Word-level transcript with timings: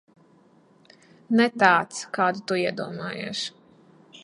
Ne 1.41 1.45
tāds, 1.65 2.01
kādu 2.17 2.43
tu 2.53 2.59
iedomājies. 2.65 3.47